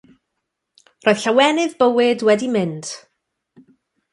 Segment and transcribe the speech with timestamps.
[1.03, 2.91] Roedd llawenydd bywyd wedi mynd.